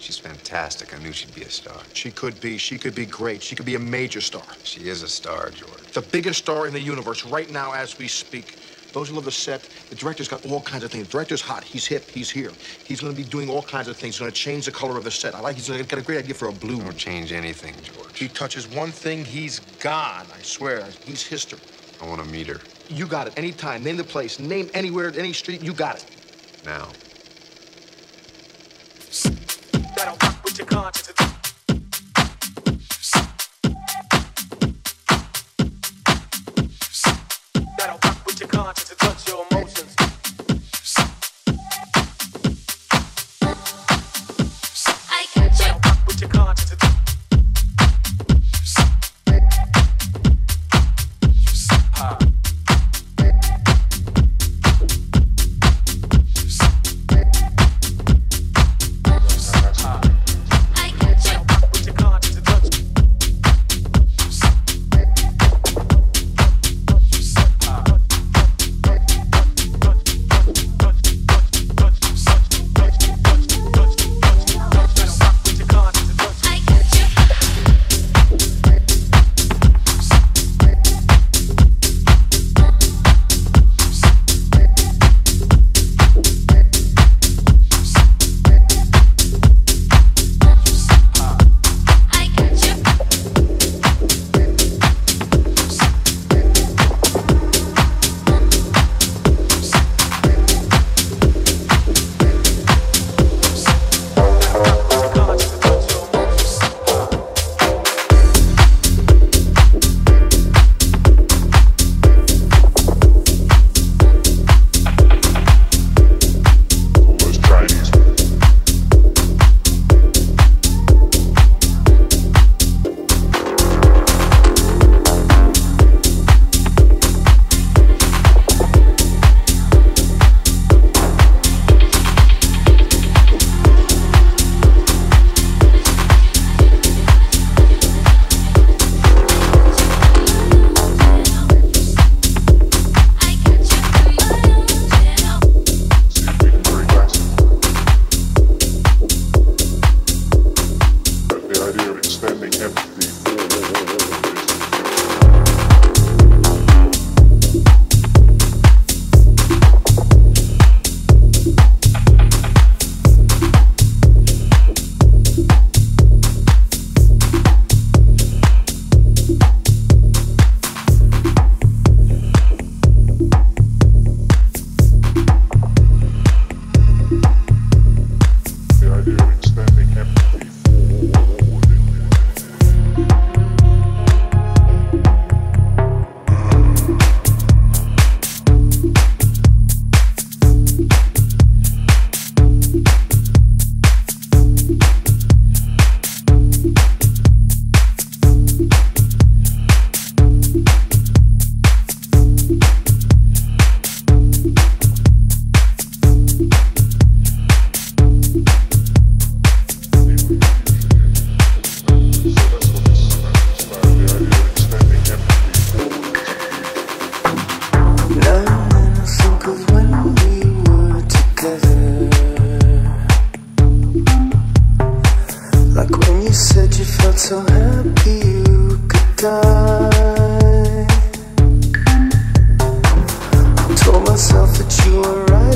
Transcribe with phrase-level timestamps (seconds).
[0.00, 0.94] She's fantastic.
[0.94, 1.88] I knew she'd be a star.
[1.92, 2.58] She could be.
[2.58, 3.42] She could be great.
[3.42, 4.58] She could be a major star.
[4.62, 5.92] She is a star, George.
[5.92, 8.58] The biggest star in the universe right now as we speak.
[8.92, 11.04] Those who love the set, the director's got all kinds of things.
[11.06, 11.64] The director's hot.
[11.64, 12.10] He's hip.
[12.10, 12.56] He's here.
[12.84, 14.16] He's going to be doing all kinds of things.
[14.16, 15.34] He's going to change the color of the set.
[15.34, 15.56] I like.
[15.56, 16.80] He's got a great idea for a blue.
[16.80, 18.18] Don't change anything, George.
[18.18, 20.30] He touches one thing, he's gone.
[20.32, 20.90] I swear.
[21.04, 21.60] He's history.
[22.00, 22.62] I want to meet her.
[22.88, 23.34] You got it.
[23.36, 23.84] Anytime.
[23.84, 24.38] Name the place.
[24.40, 25.62] Name anywhere, any street.
[25.62, 26.06] You got it.
[26.64, 26.96] Now.
[30.80, 31.09] Rock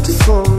[0.06, 0.53] were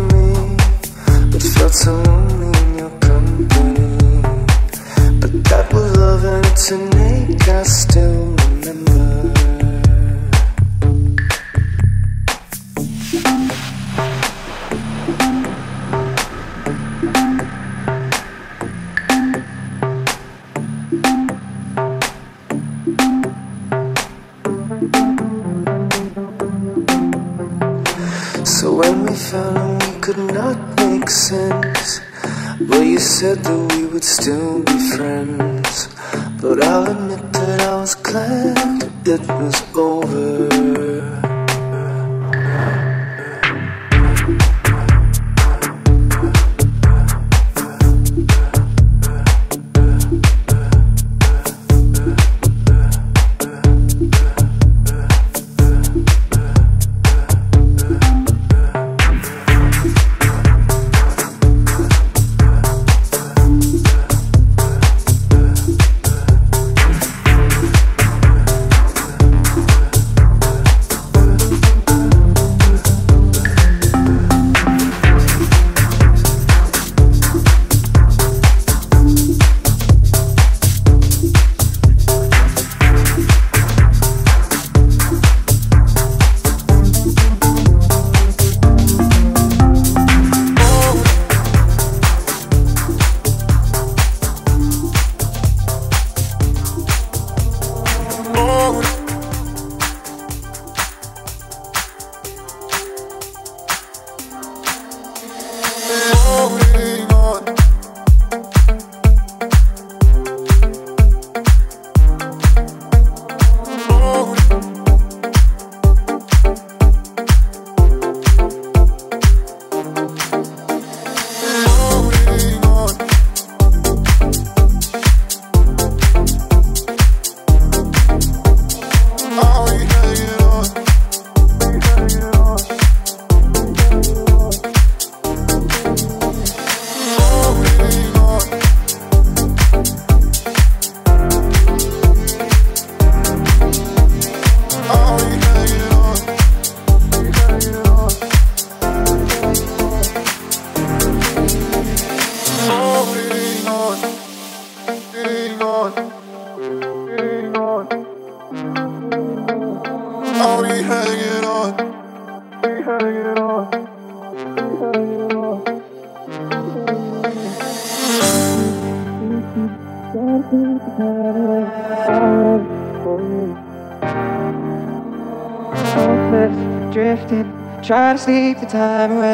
[178.75, 179.24] time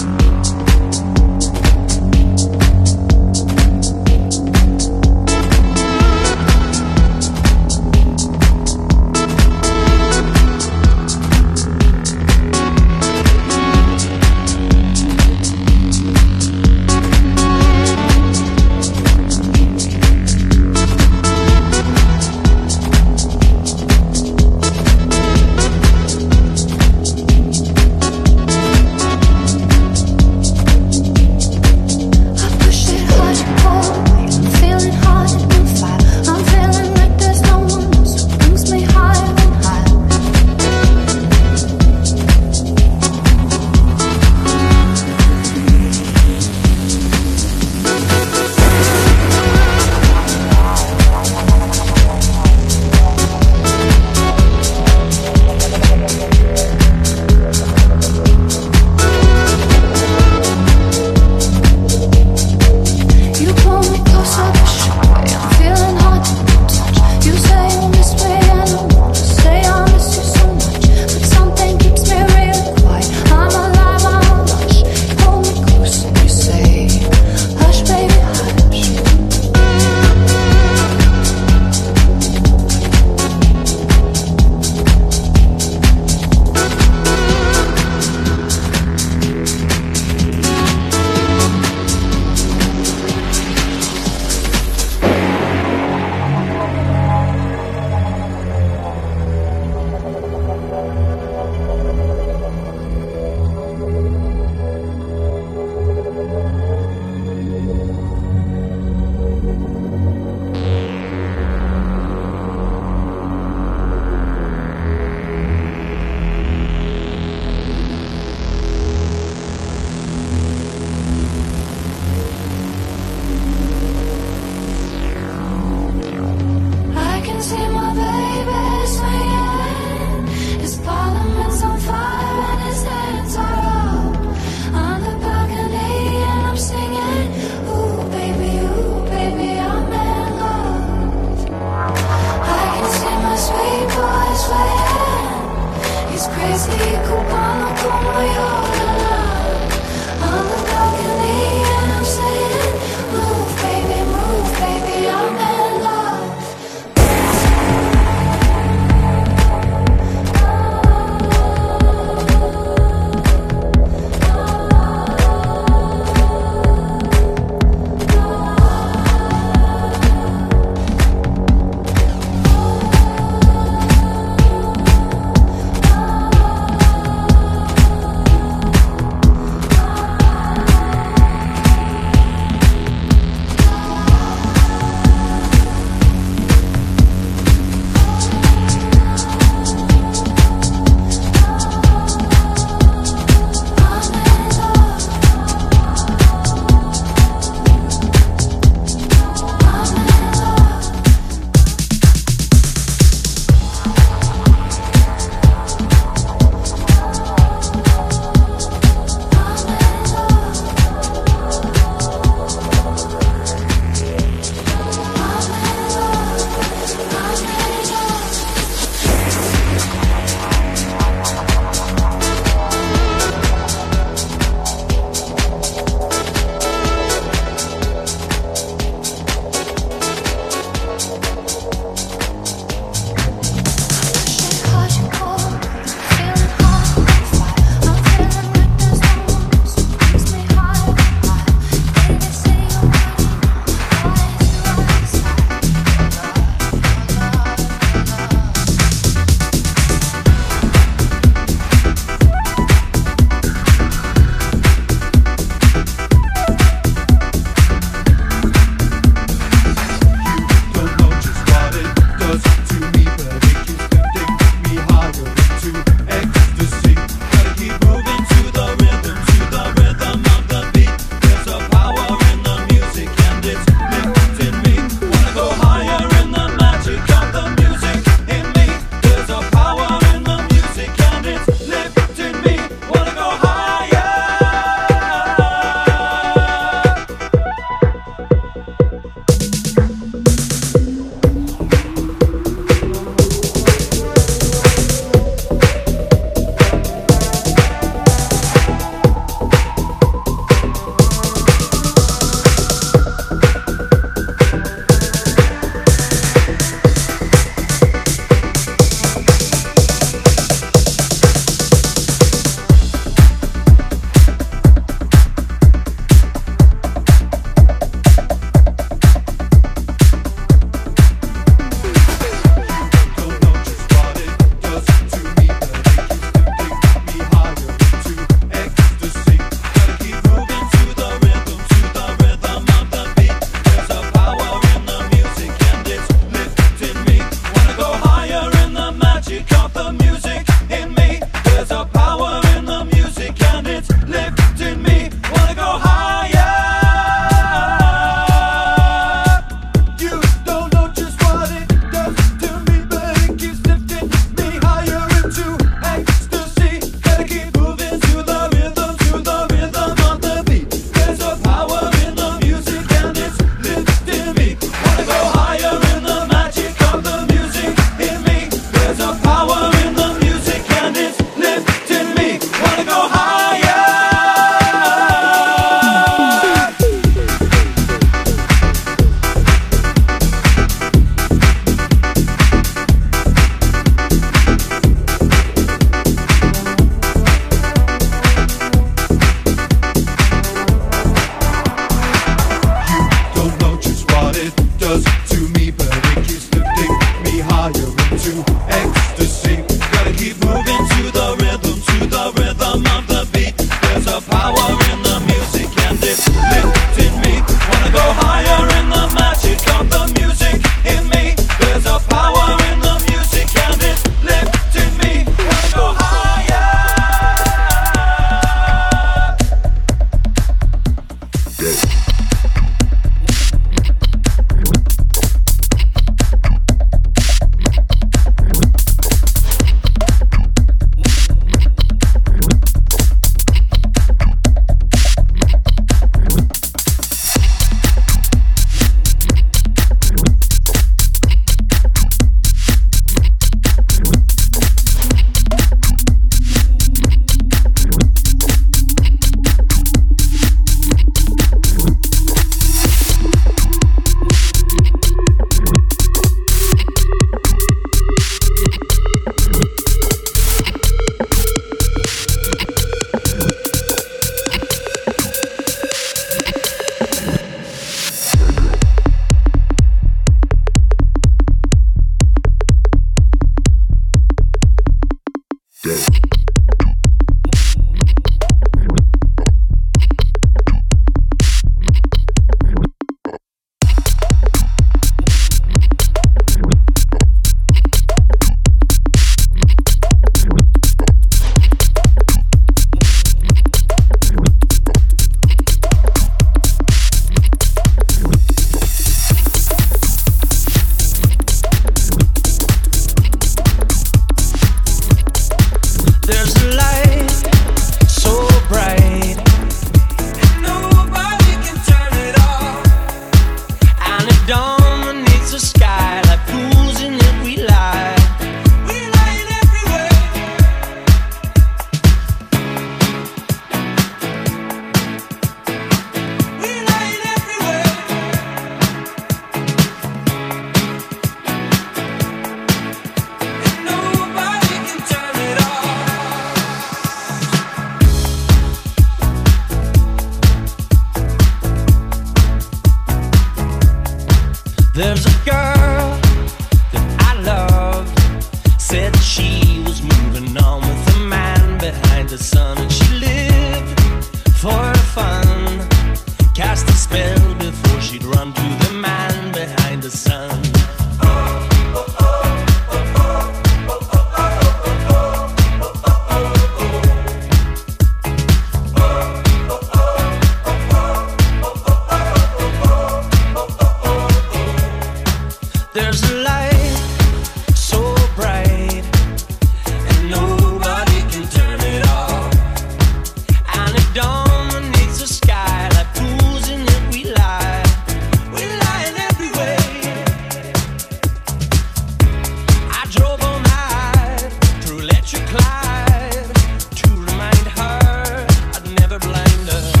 [599.65, 600.00] surrender.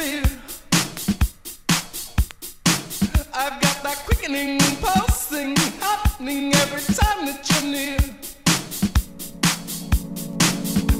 [0.00, 0.24] feel.
[3.34, 7.98] I've got that quickening, pulsing happening every time that you're near.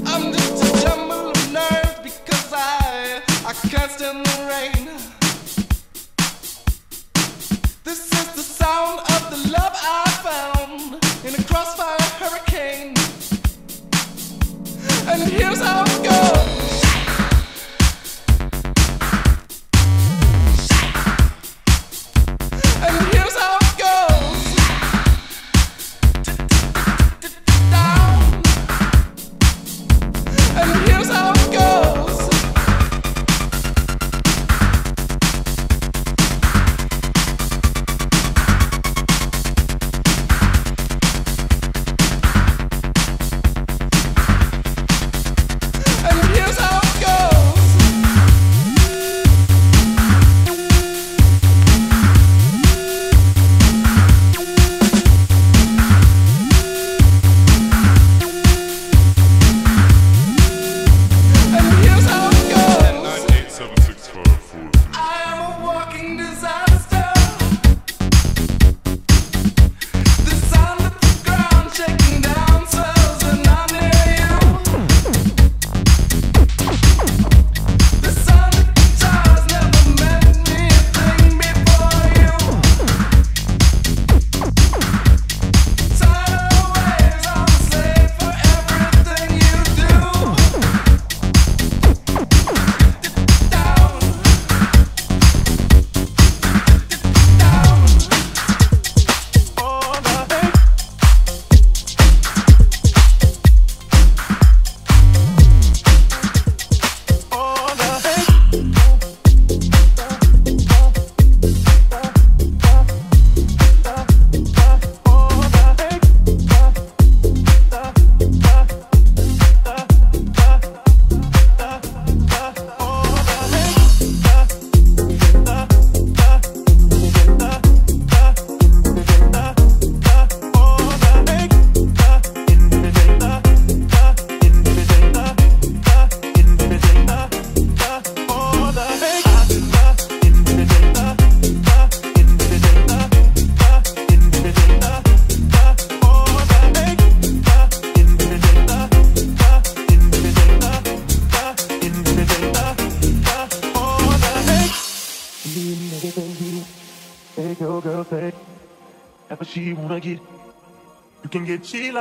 [0.05, 3.21] I'm just a jumble of nerves because I
[3.51, 4.85] I can't stand the rain.
[7.83, 12.93] This is the sound of the love I found in a crossfire hurricane.
[15.11, 16.50] And here's how it goes.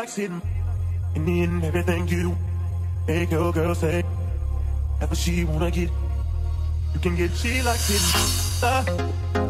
[0.00, 0.40] like sitting
[1.14, 2.34] in the everything you.
[3.06, 4.02] Make your girl say,
[4.98, 5.90] that's what she wanna get.
[6.94, 8.66] You can get she like sitting.
[8.66, 9.49] Uh, ah.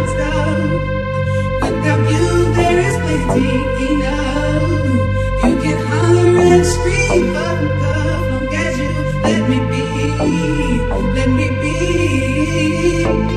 [1.93, 5.43] of you there is plenty enough.
[5.43, 8.89] You can holler and scream, but don't get you
[9.23, 9.83] let me be,
[11.15, 13.30] let me be.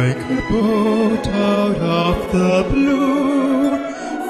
[0.00, 3.70] like a boat out of the blue.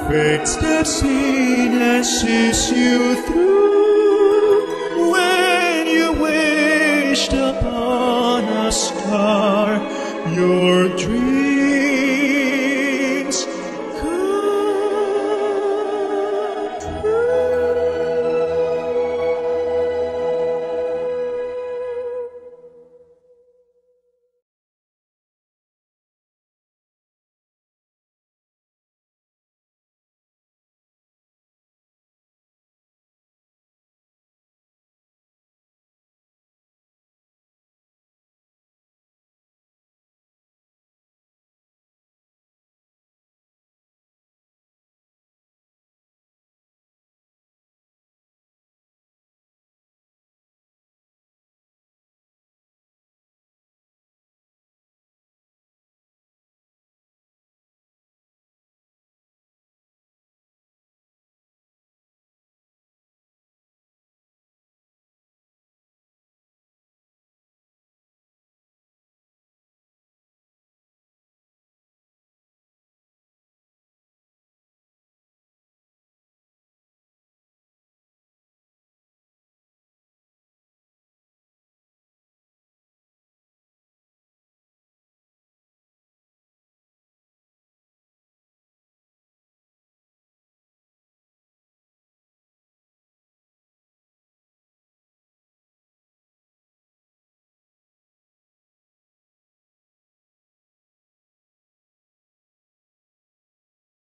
[0.09, 5.11] Fate steps in and sees you through.
[5.13, 9.67] When you wished upon a star,
[10.35, 11.50] your dream.